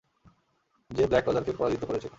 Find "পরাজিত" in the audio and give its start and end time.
1.51-1.83